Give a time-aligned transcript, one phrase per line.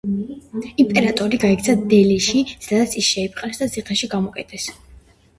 [0.83, 4.65] იმპერატორი გაიქცა დელიში, სადაც ის შეიპყრეს და ციხეში გამოკეტეს.